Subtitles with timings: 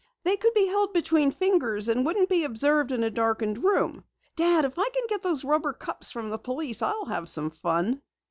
[0.23, 4.03] They could be held between the fingers and wouldn't be observed in a darkened room.
[4.35, 8.01] Dad, if I can get those rubber cups from the police, I'll have some fun!"